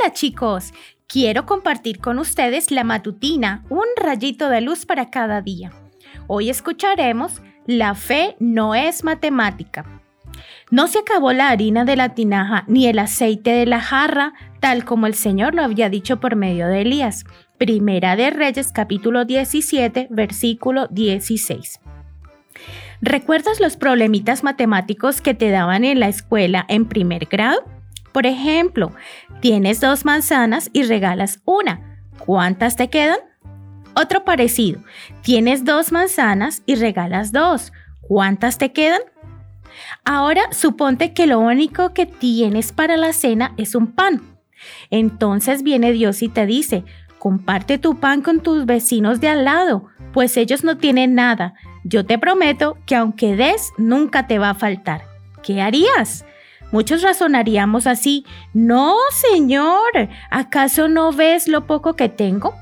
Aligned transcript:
Hola 0.00 0.14
chicos, 0.14 0.72
quiero 1.06 1.44
compartir 1.44 1.98
con 1.98 2.18
ustedes 2.18 2.70
la 2.70 2.84
matutina, 2.84 3.64
un 3.68 3.84
rayito 3.96 4.48
de 4.48 4.62
luz 4.62 4.86
para 4.86 5.10
cada 5.10 5.42
día. 5.42 5.72
Hoy 6.26 6.48
escucharemos 6.48 7.42
La 7.66 7.94
fe 7.94 8.34
no 8.38 8.74
es 8.74 9.04
matemática. 9.04 10.00
No 10.70 10.86
se 10.88 11.00
acabó 11.00 11.34
la 11.34 11.50
harina 11.50 11.84
de 11.84 11.96
la 11.96 12.14
tinaja 12.14 12.64
ni 12.66 12.86
el 12.86 12.98
aceite 12.98 13.50
de 13.50 13.66
la 13.66 13.80
jarra, 13.80 14.32
tal 14.58 14.86
como 14.86 15.06
el 15.06 15.14
Señor 15.14 15.54
lo 15.54 15.62
había 15.62 15.90
dicho 15.90 16.18
por 16.18 16.34
medio 16.34 16.66
de 16.66 16.80
Elías. 16.80 17.24
Primera 17.58 18.16
de 18.16 18.30
Reyes 18.30 18.72
capítulo 18.72 19.26
17, 19.26 20.08
versículo 20.10 20.86
16. 20.86 21.78
¿Recuerdas 23.02 23.60
los 23.60 23.76
problemitas 23.76 24.44
matemáticos 24.44 25.20
que 25.20 25.34
te 25.34 25.50
daban 25.50 25.84
en 25.84 26.00
la 26.00 26.08
escuela 26.08 26.64
en 26.68 26.86
primer 26.86 27.26
grado? 27.26 27.79
Por 28.12 28.26
ejemplo, 28.26 28.92
tienes 29.40 29.80
dos 29.80 30.04
manzanas 30.04 30.70
y 30.72 30.82
regalas 30.82 31.40
una. 31.44 32.00
¿Cuántas 32.18 32.76
te 32.76 32.88
quedan? 32.88 33.18
Otro 33.94 34.24
parecido. 34.24 34.82
Tienes 35.22 35.64
dos 35.64 35.92
manzanas 35.92 36.62
y 36.66 36.76
regalas 36.76 37.32
dos. 37.32 37.72
¿Cuántas 38.00 38.58
te 38.58 38.72
quedan? 38.72 39.00
Ahora 40.04 40.42
suponte 40.52 41.12
que 41.12 41.26
lo 41.26 41.38
único 41.38 41.92
que 41.92 42.06
tienes 42.06 42.72
para 42.72 42.96
la 42.96 43.12
cena 43.12 43.54
es 43.56 43.74
un 43.74 43.92
pan. 43.92 44.22
Entonces 44.90 45.62
viene 45.62 45.92
Dios 45.92 46.22
y 46.22 46.28
te 46.28 46.46
dice, 46.46 46.84
comparte 47.18 47.78
tu 47.78 47.98
pan 47.98 48.22
con 48.22 48.40
tus 48.40 48.66
vecinos 48.66 49.20
de 49.20 49.28
al 49.28 49.44
lado, 49.44 49.86
pues 50.12 50.36
ellos 50.36 50.64
no 50.64 50.76
tienen 50.76 51.14
nada. 51.14 51.54
Yo 51.84 52.04
te 52.04 52.18
prometo 52.18 52.76
que 52.86 52.96
aunque 52.96 53.36
des, 53.36 53.70
nunca 53.78 54.26
te 54.26 54.38
va 54.38 54.50
a 54.50 54.54
faltar. 54.54 55.02
¿Qué 55.42 55.62
harías? 55.62 56.24
Muchos 56.72 57.02
razonaríamos 57.02 57.86
así, 57.86 58.24
no, 58.54 58.94
Señor, 59.10 60.08
¿acaso 60.30 60.88
no 60.88 61.12
ves 61.12 61.48
lo 61.48 61.66
poco 61.66 61.96
que 61.96 62.08
tengo? 62.08 62.54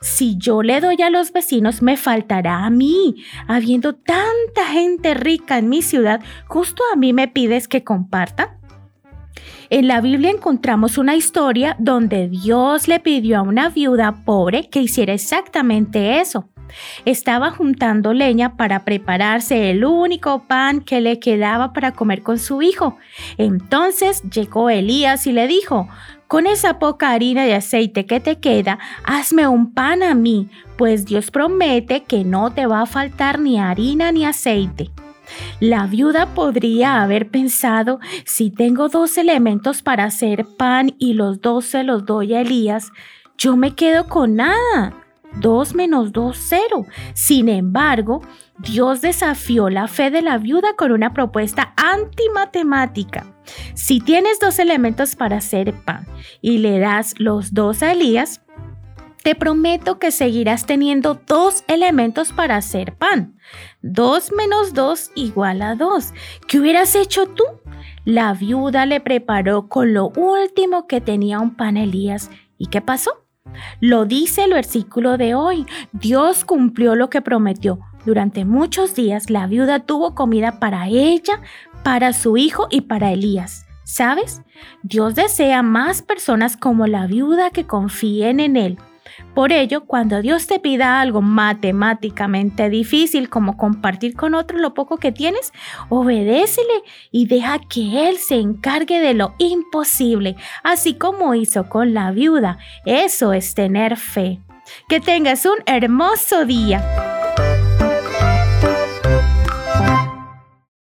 Si 0.00 0.36
yo 0.38 0.62
le 0.62 0.80
doy 0.80 1.00
a 1.02 1.10
los 1.10 1.32
vecinos, 1.32 1.82
me 1.82 1.96
faltará 1.96 2.64
a 2.64 2.70
mí. 2.70 3.16
Habiendo 3.48 3.94
tanta 3.94 4.66
gente 4.70 5.14
rica 5.14 5.58
en 5.58 5.68
mi 5.68 5.82
ciudad, 5.82 6.20
justo 6.46 6.82
a 6.92 6.96
mí 6.96 7.12
me 7.12 7.26
pides 7.26 7.66
que 7.66 7.82
comparta. 7.82 8.58
En 9.70 9.88
la 9.88 10.00
Biblia 10.00 10.30
encontramos 10.30 10.98
una 10.98 11.16
historia 11.16 11.74
donde 11.78 12.28
Dios 12.28 12.86
le 12.86 13.00
pidió 13.00 13.38
a 13.38 13.42
una 13.42 13.70
viuda 13.70 14.24
pobre 14.24 14.68
que 14.70 14.80
hiciera 14.80 15.12
exactamente 15.12 16.20
eso. 16.20 16.48
Estaba 17.04 17.50
juntando 17.50 18.12
leña 18.12 18.56
para 18.56 18.84
prepararse 18.84 19.70
el 19.70 19.84
único 19.84 20.44
pan 20.44 20.80
que 20.80 21.00
le 21.00 21.18
quedaba 21.18 21.72
para 21.72 21.92
comer 21.92 22.22
con 22.22 22.38
su 22.38 22.62
hijo. 22.62 22.96
Entonces 23.36 24.22
llegó 24.30 24.70
Elías 24.70 25.26
y 25.26 25.32
le 25.32 25.46
dijo, 25.46 25.88
con 26.26 26.46
esa 26.46 26.78
poca 26.78 27.10
harina 27.12 27.46
y 27.46 27.52
aceite 27.52 28.04
que 28.04 28.20
te 28.20 28.36
queda, 28.36 28.78
hazme 29.04 29.48
un 29.48 29.72
pan 29.72 30.02
a 30.02 30.14
mí, 30.14 30.48
pues 30.76 31.06
Dios 31.06 31.30
promete 31.30 32.04
que 32.04 32.22
no 32.22 32.52
te 32.52 32.66
va 32.66 32.82
a 32.82 32.86
faltar 32.86 33.38
ni 33.38 33.58
harina 33.58 34.12
ni 34.12 34.26
aceite. 34.26 34.90
La 35.60 35.86
viuda 35.86 36.34
podría 36.34 37.02
haber 37.02 37.30
pensado, 37.30 37.98
si 38.24 38.50
tengo 38.50 38.88
dos 38.88 39.18
elementos 39.18 39.82
para 39.82 40.04
hacer 40.04 40.46
pan 40.56 40.94
y 40.98 41.14
los 41.14 41.40
dos 41.40 41.64
se 41.66 41.82
los 41.82 42.04
doy 42.04 42.34
a 42.34 42.42
Elías, 42.42 42.92
yo 43.36 43.56
me 43.56 43.74
quedo 43.74 44.06
con 44.06 44.36
nada. 44.36 45.07
2 45.36 45.74
menos 45.74 46.12
2, 46.12 46.36
0. 46.40 46.86
Sin 47.14 47.48
embargo, 47.48 48.22
Dios 48.58 49.00
desafió 49.00 49.70
la 49.70 49.86
fe 49.86 50.10
de 50.10 50.22
la 50.22 50.38
viuda 50.38 50.74
con 50.76 50.92
una 50.92 51.12
propuesta 51.12 51.74
antimatemática. 51.76 53.26
Si 53.74 54.00
tienes 54.00 54.40
dos 54.40 54.58
elementos 54.58 55.16
para 55.16 55.36
hacer 55.36 55.72
pan 55.72 56.06
y 56.40 56.58
le 56.58 56.78
das 56.78 57.14
los 57.18 57.54
dos 57.54 57.82
a 57.82 57.92
Elías, 57.92 58.42
te 59.22 59.34
prometo 59.34 59.98
que 59.98 60.10
seguirás 60.10 60.64
teniendo 60.64 61.20
dos 61.26 61.64
elementos 61.68 62.32
para 62.32 62.56
hacer 62.56 62.94
pan. 62.94 63.36
2 63.82 64.32
menos 64.32 64.74
2 64.74 65.12
igual 65.16 65.62
a 65.62 65.74
2. 65.74 66.12
¿Qué 66.46 66.58
hubieras 66.58 66.94
hecho 66.94 67.26
tú? 67.26 67.44
La 68.04 68.32
viuda 68.32 68.86
le 68.86 69.00
preparó 69.00 69.68
con 69.68 69.92
lo 69.92 70.08
último 70.08 70.86
que 70.86 71.00
tenía 71.00 71.40
un 71.40 71.56
pan 71.56 71.76
Elías. 71.76 72.30
¿Y 72.56 72.66
qué 72.66 72.80
pasó? 72.80 73.27
Lo 73.80 74.04
dice 74.04 74.44
el 74.44 74.52
versículo 74.52 75.16
de 75.16 75.34
hoy. 75.34 75.66
Dios 75.92 76.44
cumplió 76.44 76.94
lo 76.94 77.10
que 77.10 77.22
prometió. 77.22 77.78
Durante 78.04 78.44
muchos 78.44 78.94
días 78.94 79.30
la 79.30 79.46
viuda 79.46 79.80
tuvo 79.80 80.14
comida 80.14 80.58
para 80.60 80.86
ella, 80.88 81.40
para 81.82 82.12
su 82.12 82.36
hijo 82.36 82.66
y 82.70 82.82
para 82.82 83.12
Elías. 83.12 83.66
¿Sabes? 83.84 84.42
Dios 84.82 85.14
desea 85.14 85.62
más 85.62 86.02
personas 86.02 86.56
como 86.56 86.86
la 86.86 87.06
viuda 87.06 87.50
que 87.50 87.66
confíen 87.66 88.40
en 88.40 88.56
Él. 88.56 88.78
Por 89.34 89.52
ello, 89.52 89.84
cuando 89.84 90.20
Dios 90.22 90.46
te 90.46 90.58
pida 90.58 91.00
algo 91.00 91.22
matemáticamente 91.22 92.70
difícil 92.70 93.28
como 93.28 93.56
compartir 93.56 94.14
con 94.14 94.34
otro 94.34 94.58
lo 94.58 94.74
poco 94.74 94.98
que 94.98 95.12
tienes, 95.12 95.52
obedécele 95.88 96.82
y 97.10 97.26
deja 97.26 97.58
que 97.58 98.08
Él 98.08 98.18
se 98.18 98.36
encargue 98.36 99.00
de 99.00 99.14
lo 99.14 99.34
imposible, 99.38 100.36
así 100.62 100.94
como 100.94 101.34
hizo 101.34 101.68
con 101.68 101.94
la 101.94 102.10
viuda. 102.10 102.58
Eso 102.84 103.32
es 103.32 103.54
tener 103.54 103.96
fe. 103.96 104.40
Que 104.88 105.00
tengas 105.00 105.46
un 105.46 105.58
hermoso 105.66 106.44
día. 106.44 107.07